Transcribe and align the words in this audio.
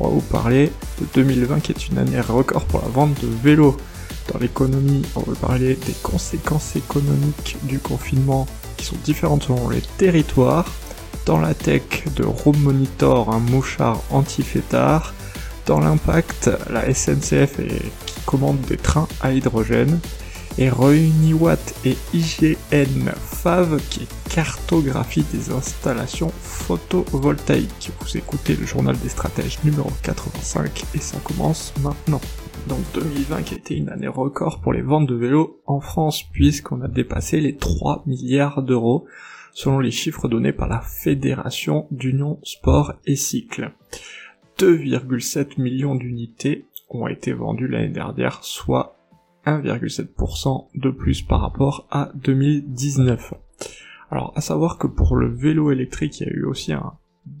on 0.00 0.08
va 0.08 0.10
vous 0.14 0.20
parler 0.20 0.72
de 1.00 1.06
2020 1.14 1.60
qui 1.60 1.72
est 1.72 1.88
une 1.88 1.98
année 1.98 2.20
record 2.20 2.64
pour 2.64 2.80
la 2.80 2.88
vente 2.88 3.20
de 3.20 3.28
vélos. 3.42 3.76
Dans 4.32 4.38
l'économie, 4.38 5.02
on 5.14 5.20
va 5.20 5.34
parler 5.34 5.74
des 5.74 5.94
conséquences 6.02 6.76
économiques 6.76 7.56
du 7.64 7.78
confinement 7.78 8.46
qui 8.76 8.86
sont 8.86 8.96
différentes 9.04 9.44
selon 9.44 9.68
les 9.68 9.82
territoires. 9.98 10.66
Dans 11.26 11.38
la 11.38 11.54
tech, 11.54 11.82
de 12.16 12.24
Room 12.24 12.56
Monitor, 12.58 13.32
un 13.32 13.40
mouchard 13.40 14.00
anti-fêtard. 14.10 15.14
Dans 15.66 15.80
l'impact, 15.80 16.50
la 16.70 16.92
SNCF 16.92 17.58
qui 18.06 18.20
commande 18.24 18.60
des 18.62 18.76
trains 18.76 19.08
à 19.20 19.32
hydrogène 19.32 20.00
et 20.58 20.70
Reuniwatt 20.70 21.74
et 21.84 21.96
IGN 22.12 23.10
FAV 23.14 23.80
qui 23.88 24.06
cartographie 24.28 25.24
des 25.32 25.50
installations 25.50 26.30
photovoltaïques. 26.42 27.90
Vous 28.00 28.16
écoutez 28.16 28.54
le 28.54 28.64
journal 28.64 28.96
des 28.98 29.08
stratèges 29.08 29.58
numéro 29.64 29.90
85 30.02 30.84
et 30.94 30.98
ça 30.98 31.18
commence 31.18 31.74
maintenant. 31.82 32.20
Donc 32.68 32.78
2020 32.94 33.42
qui 33.42 33.54
a 33.54 33.56
été 33.56 33.76
une 33.76 33.88
année 33.88 34.08
record 34.08 34.60
pour 34.60 34.72
les 34.72 34.82
ventes 34.82 35.08
de 35.08 35.14
vélos 35.14 35.60
en 35.66 35.80
France 35.80 36.22
puisqu'on 36.32 36.82
a 36.82 36.88
dépassé 36.88 37.40
les 37.40 37.56
3 37.56 38.04
milliards 38.06 38.62
d'euros 38.62 39.06
selon 39.52 39.80
les 39.80 39.90
chiffres 39.90 40.28
donnés 40.28 40.52
par 40.52 40.68
la 40.68 40.80
Fédération 40.80 41.86
d'Union 41.90 42.38
Sport 42.44 42.94
et 43.04 43.16
Cycle. 43.16 43.72
2,7 44.58 45.60
millions 45.60 45.96
d'unités 45.96 46.66
ont 46.88 47.06
été 47.06 47.32
vendues 47.32 47.68
l'année 47.68 47.88
dernière, 47.88 48.44
soit 48.44 48.99
1,7% 49.46 50.68
de 50.74 50.90
plus 50.90 51.22
par 51.22 51.40
rapport 51.40 51.86
à 51.90 52.10
2019. 52.14 53.34
Alors, 54.10 54.32
à 54.36 54.40
savoir 54.40 54.78
que 54.78 54.86
pour 54.86 55.16
le 55.16 55.28
vélo 55.28 55.70
électrique, 55.70 56.20
il 56.20 56.26
y 56.26 56.30
a 56.30 56.32
eu 56.32 56.44
aussi 56.44 56.72
un 56.72 56.94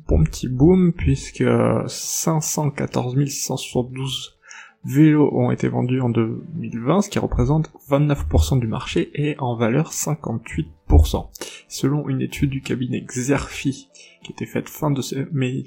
bon 0.08 0.22
petit 0.24 0.48
boom, 0.48 0.92
puisque 0.92 1.44
514 1.86 3.16
672 3.24 4.38
vélos 4.84 5.30
ont 5.34 5.50
été 5.50 5.68
vendus 5.68 6.00
en 6.00 6.08
2020, 6.08 7.02
ce 7.02 7.10
qui 7.10 7.18
représente 7.18 7.70
29% 7.88 8.60
du 8.60 8.66
marché 8.66 9.10
et 9.14 9.36
en 9.38 9.56
valeur 9.56 9.90
58%. 9.90 11.28
Selon 11.68 12.08
une 12.08 12.22
étude 12.22 12.50
du 12.50 12.62
cabinet 12.62 13.02
Xerfi, 13.02 13.88
qui 14.22 14.32
était 14.32 14.46
faite 14.46 14.68
fin 14.68 14.90
de 14.90 15.02
mai 15.32 15.64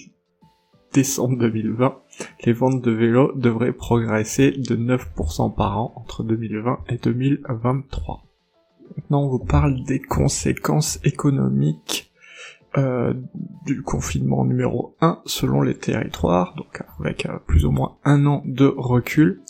décembre 0.93 1.37
2020, 1.37 1.97
les 2.45 2.53
ventes 2.53 2.81
de 2.81 2.91
vélos 2.91 3.33
devraient 3.35 3.73
progresser 3.73 4.51
de 4.51 4.75
9% 4.75 5.53
par 5.53 5.77
an 5.77 5.93
entre 5.95 6.23
2020 6.23 6.79
et 6.89 6.97
2023. 6.97 8.23
Maintenant, 8.95 9.23
on 9.23 9.29
vous 9.29 9.39
parle 9.39 9.83
des 9.83 9.99
conséquences 9.99 10.99
économiques 11.03 12.11
euh, 12.75 13.13
du 13.65 13.83
confinement 13.83 14.45
numéro 14.45 14.95
1 14.99 15.21
selon 15.25 15.61
les 15.61 15.75
territoires, 15.75 16.55
donc 16.55 16.81
avec 16.99 17.27
euh, 17.27 17.37
plus 17.45 17.65
ou 17.65 17.71
moins 17.71 17.97
un 18.03 18.25
an 18.25 18.41
de 18.45 18.65
recul. 18.65 19.41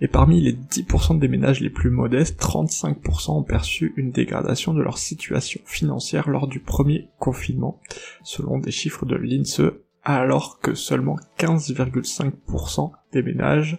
Et 0.00 0.08
parmi 0.08 0.40
les 0.40 0.54
10% 0.54 1.18
des 1.18 1.28
ménages 1.28 1.60
les 1.60 1.68
plus 1.68 1.90
modestes, 1.90 2.40
35% 2.40 3.38
ont 3.38 3.42
perçu 3.42 3.92
une 3.96 4.10
dégradation 4.10 4.72
de 4.72 4.80
leur 4.80 4.96
situation 4.96 5.60
financière 5.66 6.30
lors 6.30 6.48
du 6.48 6.58
premier 6.58 7.08
confinement, 7.18 7.80
selon 8.22 8.58
des 8.58 8.70
chiffres 8.70 9.04
de 9.04 9.16
l'INSEE 9.16 9.72
alors 10.04 10.60
que 10.60 10.74
seulement 10.74 11.16
15,5% 11.38 12.92
des 13.12 13.22
ménages 13.22 13.78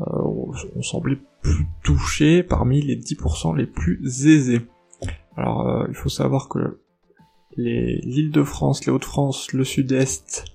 euh, 0.00 0.04
ont 0.04 0.82
semblé 0.82 1.18
plus 1.42 1.66
touchés 1.82 2.42
parmi 2.42 2.80
les 2.80 2.96
10% 2.96 3.56
les 3.56 3.66
plus 3.66 4.26
aisés. 4.26 4.66
Alors 5.36 5.68
euh, 5.68 5.86
il 5.88 5.94
faut 5.94 6.08
savoir 6.08 6.48
que 6.48 6.80
l'île 7.56 8.30
de 8.30 8.42
France, 8.42 8.84
les 8.84 8.92
Hauts-de-France, 8.92 9.52
le 9.52 9.64
sud-est 9.64 10.46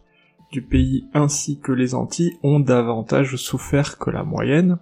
du 0.51 0.61
pays 0.61 1.07
ainsi 1.13 1.59
que 1.59 1.71
les 1.71 1.93
Antilles 1.93 2.37
ont 2.43 2.59
davantage 2.59 3.35
souffert 3.35 3.97
que 3.97 4.09
la 4.09 4.23
moyenne, 4.23 4.79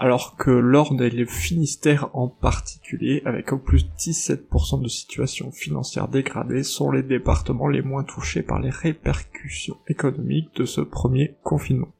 alors 0.00 0.34
que 0.36 0.50
l'Orne 0.50 1.02
et 1.02 1.10
le 1.10 1.26
Finistère 1.26 2.08
en 2.14 2.26
particulier, 2.26 3.20
avec 3.26 3.52
au 3.52 3.58
plus 3.58 3.86
17% 3.98 4.80
de 4.80 4.88
situation 4.88 5.52
financière 5.52 6.08
dégradée, 6.08 6.62
sont 6.62 6.90
les 6.90 7.02
départements 7.02 7.68
les 7.68 7.82
moins 7.82 8.02
touchés 8.02 8.42
par 8.42 8.60
les 8.60 8.70
répercussions 8.70 9.76
économiques 9.88 10.56
de 10.56 10.64
ce 10.64 10.80
premier 10.80 11.36
confinement. 11.42 11.92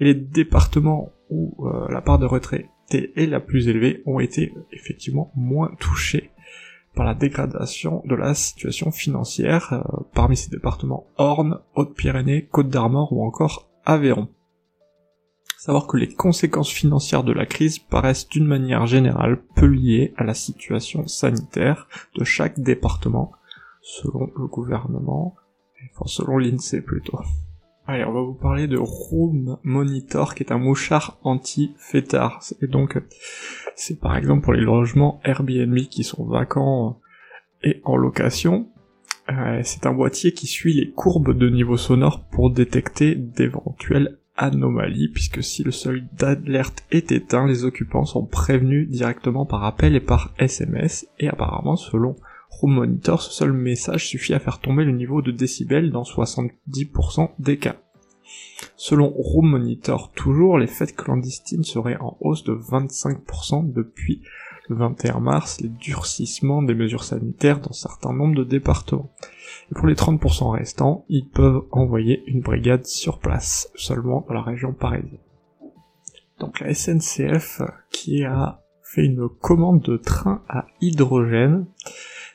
Et 0.00 0.06
les 0.06 0.14
départements 0.14 1.12
où 1.30 1.68
euh, 1.68 1.86
la 1.88 2.00
part 2.00 2.18
de 2.18 2.26
retraité 2.26 3.12
est 3.14 3.30
la 3.30 3.38
plus 3.38 3.68
élevée 3.68 4.02
ont 4.06 4.18
été 4.18 4.52
effectivement 4.72 5.30
moins 5.36 5.70
touchés 5.78 6.32
par 6.96 7.04
la 7.04 7.14
dégradation 7.14 8.02
de 8.06 8.16
la 8.16 8.34
situation 8.34 8.90
financière, 8.90 9.72
euh, 9.72 10.02
parmi 10.14 10.36
ces 10.36 10.50
départements 10.50 11.06
Orne, 11.16 11.60
Haute-Pyrénées, 11.76 12.46
Côte 12.50 12.70
d'Armor 12.70 13.12
ou 13.12 13.24
encore 13.24 13.70
Aveyron 13.84 14.28
savoir 15.60 15.86
que 15.86 15.98
les 15.98 16.08
conséquences 16.08 16.70
financières 16.70 17.22
de 17.22 17.34
la 17.34 17.44
crise 17.44 17.78
paraissent 17.78 18.26
d'une 18.26 18.46
manière 18.46 18.86
générale 18.86 19.42
peu 19.54 19.66
liées 19.66 20.14
à 20.16 20.24
la 20.24 20.32
situation 20.32 21.06
sanitaire 21.06 21.86
de 22.16 22.24
chaque 22.24 22.58
département, 22.58 23.32
selon 23.82 24.30
le 24.38 24.46
gouvernement, 24.46 25.36
enfin 25.92 26.06
selon 26.06 26.38
l'INSEE 26.38 26.80
plutôt. 26.80 27.18
Allez, 27.86 28.06
on 28.06 28.12
va 28.12 28.22
vous 28.22 28.34
parler 28.34 28.68
de 28.68 28.78
Room 28.78 29.58
Monitor, 29.62 30.34
qui 30.34 30.44
est 30.44 30.52
un 30.52 30.58
mouchard 30.58 31.18
anti-fêtard. 31.24 32.40
Et 32.62 32.66
donc, 32.66 32.98
c'est 33.74 34.00
par 34.00 34.16
exemple 34.16 34.42
pour 34.44 34.54
les 34.54 34.62
logements 34.62 35.20
Airbnb 35.24 35.76
qui 35.90 36.04
sont 36.04 36.24
vacants 36.24 37.00
et 37.62 37.82
en 37.84 37.96
location. 37.96 38.70
Euh, 39.28 39.60
c'est 39.62 39.84
un 39.84 39.92
boîtier 39.92 40.32
qui 40.32 40.46
suit 40.46 40.72
les 40.72 40.90
courbes 40.90 41.36
de 41.36 41.50
niveau 41.50 41.76
sonore 41.76 42.24
pour 42.30 42.50
détecter 42.50 43.14
d'éventuels 43.14 44.19
anomalie, 44.40 45.08
puisque 45.08 45.42
si 45.42 45.62
le 45.62 45.70
seuil 45.70 46.04
d'alerte 46.16 46.84
est 46.90 47.12
éteint, 47.12 47.46
les 47.46 47.64
occupants 47.64 48.06
sont 48.06 48.24
prévenus 48.24 48.88
directement 48.88 49.44
par 49.44 49.64
appel 49.64 49.94
et 49.94 50.00
par 50.00 50.32
SMS, 50.38 51.06
et 51.18 51.28
apparemment, 51.28 51.76
selon 51.76 52.16
Room 52.50 52.74
Monitor, 52.74 53.22
ce 53.22 53.32
seul 53.32 53.52
message 53.52 54.08
suffit 54.08 54.34
à 54.34 54.40
faire 54.40 54.58
tomber 54.58 54.84
le 54.84 54.92
niveau 54.92 55.22
de 55.22 55.30
décibels 55.30 55.90
dans 55.90 56.02
70% 56.02 57.30
des 57.38 57.58
cas. 57.58 57.76
Selon 58.76 59.10
Room 59.10 59.50
Monitor, 59.50 60.10
toujours, 60.12 60.58
les 60.58 60.66
fêtes 60.66 60.96
clandestines 60.96 61.64
seraient 61.64 61.98
en 62.00 62.16
hausse 62.20 62.44
de 62.44 62.54
25% 62.54 63.72
depuis 63.72 64.22
21 64.74 65.20
mars, 65.20 65.60
les 65.60 65.68
durcissements 65.68 66.62
des 66.62 66.74
mesures 66.74 67.04
sanitaires 67.04 67.60
dans 67.60 67.72
certains 67.72 68.12
nombres 68.12 68.36
de 68.36 68.44
départements. 68.44 69.10
Et 69.70 69.74
pour 69.74 69.86
les 69.86 69.94
30% 69.94 70.50
restants, 70.50 71.04
ils 71.08 71.28
peuvent 71.28 71.62
envoyer 71.70 72.22
une 72.26 72.40
brigade 72.40 72.86
sur 72.86 73.18
place, 73.18 73.70
seulement 73.74 74.24
dans 74.26 74.34
la 74.34 74.42
région 74.42 74.72
parisienne. 74.72 75.18
Donc 76.38 76.60
la 76.60 76.74
SNCF 76.74 77.62
qui 77.90 78.24
a 78.24 78.62
fait 78.82 79.04
une 79.04 79.28
commande 79.28 79.82
de 79.82 79.96
trains 79.96 80.42
à 80.48 80.66
hydrogène. 80.80 81.66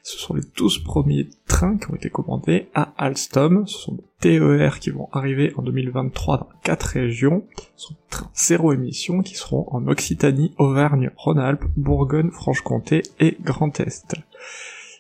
Ce 0.08 0.20
sont 0.20 0.36
les 0.36 0.44
12 0.56 0.84
premiers 0.84 1.28
trains 1.48 1.78
qui 1.78 1.90
ont 1.90 1.96
été 1.96 2.12
commandés 2.12 2.70
à 2.76 2.94
Alstom. 2.96 3.66
Ce 3.66 3.80
sont 3.80 3.94
des 3.94 4.38
TER 4.38 4.80
qui 4.80 4.92
vont 4.92 5.10
arriver 5.12 5.52
en 5.58 5.64
2023 5.64 6.38
dans 6.38 6.50
4 6.64 6.84
régions. 6.84 7.44
Ce 7.76 7.88
sont 7.88 7.94
des 7.96 8.10
trains 8.12 8.30
zéro 8.36 8.72
émission 8.72 9.24
qui 9.24 9.34
seront 9.34 9.66
en 9.72 9.88
Occitanie, 9.88 10.54
Auvergne, 10.60 11.10
Rhône-Alpes, 11.18 11.66
Bourgogne, 11.76 12.30
Franche-Comté 12.30 13.02
et 13.20 13.36
Grand 13.42 13.80
Est 13.80 14.16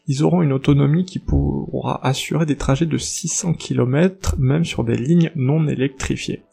ils 0.07 0.23
auront 0.23 0.41
une 0.41 0.53
autonomie 0.53 1.05
qui 1.05 1.19
pourra 1.19 2.05
assurer 2.05 2.45
des 2.45 2.57
trajets 2.57 2.85
de 2.85 2.97
600 2.97 3.53
km 3.53 4.35
même 4.37 4.65
sur 4.65 4.83
des 4.83 4.97
lignes 4.97 5.31
non 5.35 5.67
électrifiées. 5.67 6.43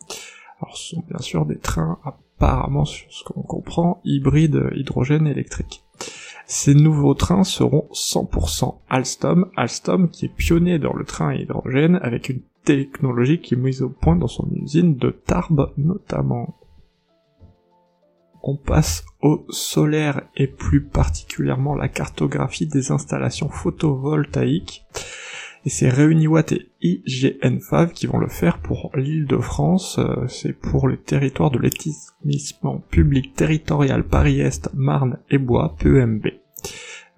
Alors 0.61 0.77
ce 0.77 0.95
sont 0.95 1.05
bien 1.09 1.19
sûr 1.19 1.45
des 1.45 1.59
trains 1.59 1.99
apparemment, 2.05 2.85
ce 2.85 3.25
qu'on 3.25 3.43
comprend, 3.43 4.01
hybrides 4.05 4.71
hydrogène 4.75 5.27
électrique. 5.27 5.85
Ces 6.55 6.75
nouveaux 6.75 7.15
trains 7.15 7.45
seront 7.45 7.89
100% 7.95 8.81
Alstom, 8.91 9.51
Alstom 9.57 10.11
qui 10.11 10.27
est 10.27 10.37
pionnier 10.37 10.79
dans 10.79 10.93
le 10.93 11.07
train 11.07 11.31
à 11.31 11.35
hydrogène 11.35 11.99
avec 12.03 12.29
une 12.29 12.43
technologie 12.63 13.41
qui 13.41 13.55
est 13.55 13.57
mise 13.57 13.81
au 13.81 13.89
point 13.89 14.17
dans 14.17 14.29
son 14.29 14.47
usine 14.53 14.97
de 14.97 15.09
Tarbes 15.09 15.73
notamment 15.79 16.59
on 18.43 18.57
passe 18.57 19.07
au 19.23 19.47
solaire 19.49 20.29
et 20.37 20.47
plus 20.47 20.83
particulièrement 20.83 21.75
la 21.75 21.89
cartographie 21.89 22.67
des 22.67 22.93
installations 22.93 23.49
photovoltaïques. 23.49 24.85
Et 25.65 25.71
c'est 25.71 25.89
Réuniwatt 25.89 26.53
et 26.53 26.69
IGN5 26.83 27.93
qui 27.93 28.07
vont 28.07 28.19
le 28.19 28.29
faire 28.29 28.59
pour 28.59 28.91
l'île 28.95 29.27
de 29.27 29.39
France, 29.39 29.99
euh, 29.99 30.27
c'est 30.29 30.53
pour 30.53 30.87
le 30.87 30.99
territoire 30.99 31.51
de 31.51 31.61
l'établissement 31.61 32.83
public 32.91 33.33
territorial 33.35 34.05
Paris-Est, 34.05 34.69
Marne 34.75 35.19
et 35.31 35.39
Bois, 35.39 35.77
PEMB. 35.79 36.42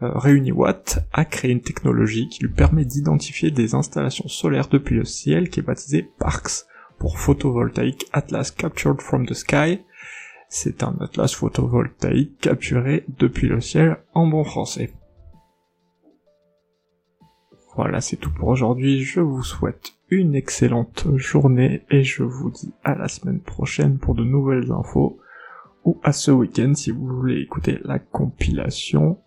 Euh, 0.02 0.10
Réuniwatt 0.14 0.98
a 1.12 1.24
créé 1.24 1.52
une 1.52 1.60
technologie 1.60 2.28
qui 2.28 2.42
lui 2.42 2.52
permet 2.52 2.84
d'identifier 2.84 3.50
des 3.50 3.74
installations 3.74 4.28
solaires 4.28 4.68
depuis 4.68 4.96
le 4.96 5.04
ciel 5.04 5.50
qui 5.50 5.60
est 5.60 5.64
baptisée 5.64 6.10
PARCS 6.18 6.66
pour 6.98 7.18
Photovoltaic 7.18 8.06
Atlas 8.12 8.50
Captured 8.50 9.00
from 9.00 9.26
the 9.26 9.34
Sky. 9.34 9.80
C'est 10.48 10.82
un 10.82 10.96
atlas 11.00 11.34
photovoltaïque 11.34 12.38
capturé 12.38 13.04
depuis 13.18 13.48
le 13.48 13.60
ciel 13.60 13.98
en 14.14 14.26
bon 14.26 14.44
français. 14.44 14.92
Voilà, 17.76 18.00
c'est 18.00 18.16
tout 18.16 18.30
pour 18.30 18.48
aujourd'hui. 18.48 19.02
Je 19.02 19.20
vous 19.20 19.42
souhaite 19.42 19.94
une 20.08 20.34
excellente 20.34 21.06
journée 21.16 21.84
et 21.90 22.04
je 22.04 22.22
vous 22.22 22.50
dis 22.50 22.72
à 22.84 22.94
la 22.94 23.08
semaine 23.08 23.40
prochaine 23.40 23.98
pour 23.98 24.14
de 24.14 24.22
nouvelles 24.22 24.70
infos 24.70 25.18
ou 25.84 25.98
à 26.02 26.12
ce 26.12 26.30
week-end 26.30 26.72
si 26.74 26.92
vous 26.92 27.06
voulez 27.06 27.40
écouter 27.40 27.78
la 27.82 27.98
compilation 27.98 29.18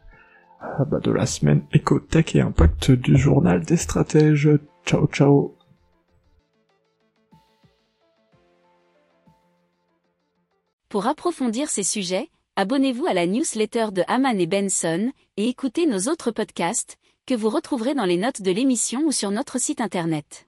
Pour 10.90 11.06
approfondir 11.06 11.70
ces 11.70 11.84
sujets, 11.84 12.30
abonnez-vous 12.56 13.06
à 13.06 13.14
la 13.14 13.28
newsletter 13.28 13.88
de 13.92 14.04
Haman 14.08 14.40
et 14.40 14.48
Benson 14.48 15.12
et 15.36 15.48
écoutez 15.50 15.86
nos 15.86 16.10
autres 16.10 16.32
podcasts 16.32 16.98
que 17.26 17.36
vous 17.36 17.50
retrouverez 17.50 17.94
dans 17.94 18.06
les 18.06 18.18
notes 18.18 18.42
de 18.42 18.52
l'émission 18.52 19.02
ou 19.02 19.12
sur 19.12 19.32
notre 19.32 19.60
site 19.60 19.82
internet. 19.82 20.47